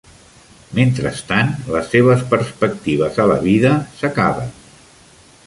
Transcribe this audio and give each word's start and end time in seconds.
Mentrestant, 0.77 1.51
les 1.75 1.91
seves 1.91 2.23
perspectives 2.33 3.21
a 3.25 3.29
la 3.33 3.37
vida 3.45 3.75
s'acaben. 4.01 4.51